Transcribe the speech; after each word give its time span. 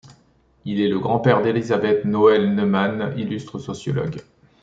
Il 0.65 0.81
est 0.81 0.87
le 0.89 0.97
grand-père 0.97 1.43
d'Elisabeth 1.43 2.05
Noelle-Neumann, 2.05 3.13
illustre 3.19 3.59
sociologue. 3.59 4.17